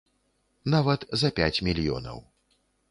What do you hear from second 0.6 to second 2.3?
Нават за пяць мільёнаў.